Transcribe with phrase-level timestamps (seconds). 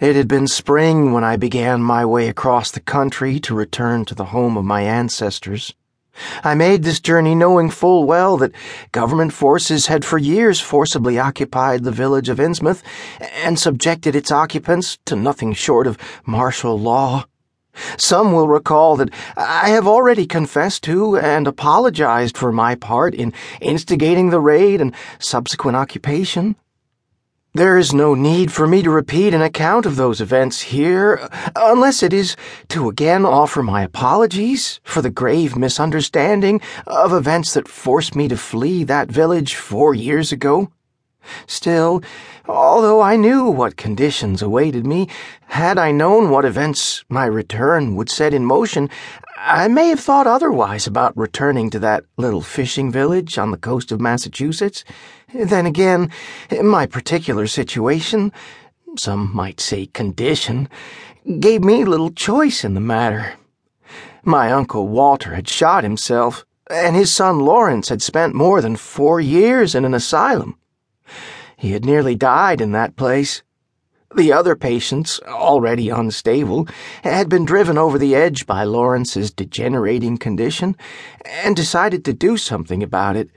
[0.00, 4.14] It had been spring when I began my way across the country to return to
[4.16, 5.72] the home of my ancestors.
[6.42, 8.50] I made this journey knowing full well that
[8.90, 12.82] government forces had for years forcibly occupied the village of Innsmouth
[13.44, 17.26] and subjected its occupants to nothing short of martial law.
[17.96, 23.32] Some will recall that I have already confessed to and apologized for my part in
[23.60, 26.56] instigating the raid and subsequent occupation.
[27.56, 32.02] There is no need for me to repeat an account of those events here, unless
[32.02, 32.34] it is
[32.70, 38.36] to again offer my apologies for the grave misunderstanding of events that forced me to
[38.36, 40.72] flee that village four years ago.
[41.46, 42.02] Still,
[42.48, 45.08] although I knew what conditions awaited me,
[45.46, 48.90] had I known what events my return would set in motion,
[49.46, 53.92] I may have thought otherwise about returning to that little fishing village on the coast
[53.92, 54.84] of Massachusetts.
[55.34, 56.10] Then again,
[56.62, 58.32] my particular situation,
[58.96, 60.66] some might say condition,
[61.40, 63.34] gave me little choice in the matter.
[64.24, 69.20] My uncle Walter had shot himself, and his son Lawrence had spent more than four
[69.20, 70.58] years in an asylum.
[71.58, 73.42] He had nearly died in that place.
[74.14, 76.68] The other patients, already unstable,
[77.02, 80.76] had been driven over the edge by Lawrence's degenerating condition
[81.24, 83.30] and decided to do something about it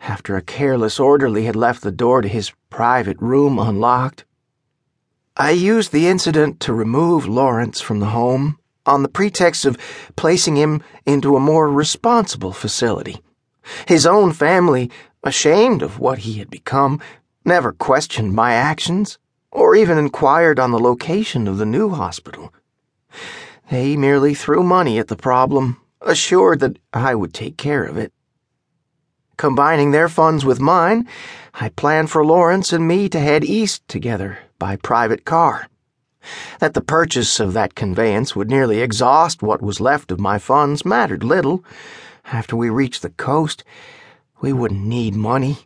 [0.00, 4.26] after a careless orderly had left the door to his private room unlocked.
[5.34, 9.78] I used the incident to remove Lawrence from the home on the pretext of
[10.14, 13.22] placing him into a more responsible facility.
[13.86, 14.90] His own family,
[15.24, 17.00] ashamed of what he had become,
[17.46, 19.18] never questioned my actions
[19.58, 22.54] or even inquired on the location of the new hospital.
[23.70, 28.12] They merely threw money at the problem, assured that I would take care of it.
[29.36, 31.08] Combining their funds with mine,
[31.54, 35.68] I planned for Lawrence and me to head east together by private car.
[36.60, 40.84] That the purchase of that conveyance would nearly exhaust what was left of my funds
[40.84, 41.64] mattered little.
[42.26, 43.64] After we reached the coast,
[44.40, 45.58] we wouldn't need money.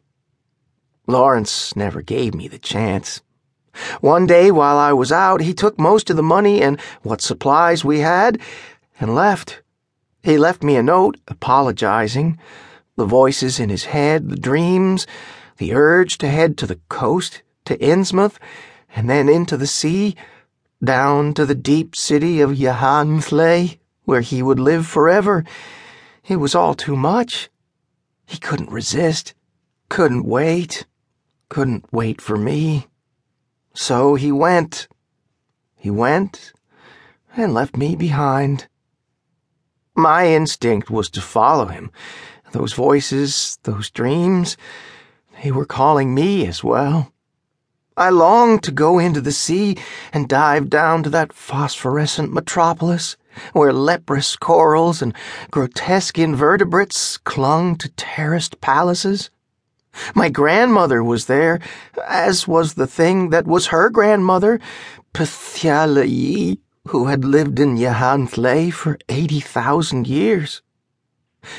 [1.06, 3.20] Lawrence never gave me the chance.
[4.00, 7.84] One day while I was out, he took most of the money and what supplies
[7.84, 8.41] we had
[9.00, 9.62] and left.
[10.22, 12.38] He left me a note apologizing.
[12.97, 15.06] The voices in his head, the dreams,
[15.56, 18.37] the urge to head to the coast, to Innsmouth,
[18.94, 20.15] and then into the sea,
[20.84, 25.44] down to the deep city of Y'ha-nthlei, where he would live forever.
[26.27, 27.49] It was all too much.
[28.27, 29.34] He couldn't resist,
[29.88, 30.87] couldn't wait,
[31.49, 32.87] couldn't wait for me.
[33.75, 34.88] So he went.
[35.77, 36.53] He went
[37.37, 38.69] and left me behind.
[39.94, 41.91] My instinct was to follow him.
[42.53, 44.56] Those voices, those dreams,
[45.43, 47.12] they were calling me as well.
[47.97, 49.77] I longed to go into the sea
[50.12, 53.16] and dive down to that phosphorescent metropolis
[53.53, 55.15] where leprous corals and
[55.50, 59.31] grotesque invertebrates clung to terraced palaces.
[60.14, 61.60] My grandmother was there,
[62.06, 64.60] as was the thing that was her grandmother,
[65.14, 66.58] Pth'thya-l'yi,
[66.88, 70.62] who had lived in Y'ha-nthlei for 80,000 years.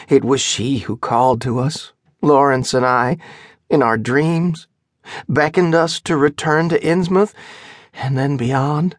[0.10, 3.18] It was she who called to us, Lawrence and I,
[3.70, 4.68] in our dreams,
[5.28, 7.34] beckoned us to return to Innsmouth
[7.94, 8.98] and then beyond.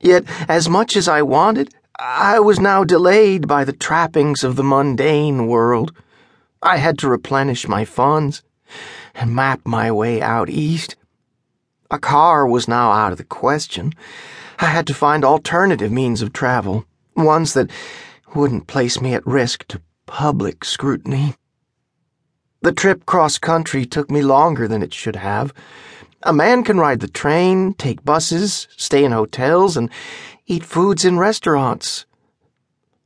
[0.00, 4.64] Yet, as much as I wanted, I was now delayed by the trappings of the
[4.64, 5.92] mundane world.
[6.64, 8.42] I had to replenish my funds
[9.14, 10.96] and map my way out east.
[11.90, 13.92] A car was now out of the question.
[14.58, 17.70] I had to find alternative means of travel, ones that
[18.34, 21.34] wouldn't place me at risk to public scrutiny.
[22.62, 25.52] The trip cross country took me longer than it should have.
[26.22, 29.90] A man can ride the train, take buses, stay in hotels, and
[30.46, 32.06] eat foods in restaurants.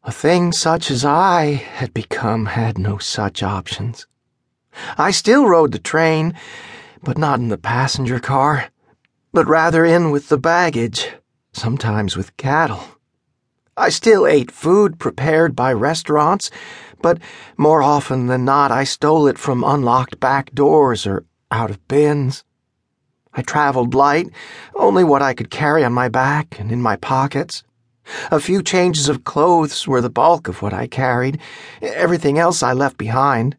[0.05, 4.07] A thing such as I had become had no such options.
[4.97, 6.35] I still rode the train,
[7.03, 8.69] but not in the passenger car,
[9.33, 11.11] but rather in with the baggage,
[11.53, 12.85] sometimes with cattle.
[13.77, 16.51] I still ate food prepared by restaurants,
[17.03, 17.19] but
[17.57, 22.45] more often than not I stole it from unlocked back doors or out of bins.
[23.33, 24.31] I traveled light,
[24.75, 27.63] only what I could carry on my back and in my pockets.
[28.31, 31.39] A few changes of clothes were the bulk of what I carried.
[31.83, 33.57] Everything else I left behind,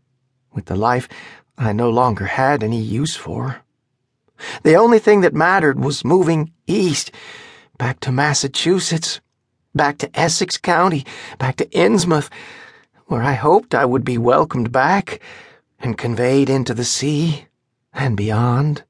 [0.53, 1.07] with the life
[1.57, 3.61] I no longer had any use for.
[4.63, 7.11] The only thing that mattered was moving east,
[7.77, 9.19] back to Massachusetts,
[9.75, 11.05] back to Essex County,
[11.37, 12.29] back to Innsmouth,
[13.07, 15.19] where I hoped I would be welcomed back
[15.79, 17.45] and conveyed into the sea
[17.93, 18.83] and beyond.